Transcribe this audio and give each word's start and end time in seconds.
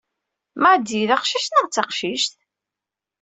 Nady 0.61 1.01
d 1.09 1.11
aqcic 1.15 1.47
neɣ 1.49 1.65
d 1.67 1.71
taqcict? 1.75 2.33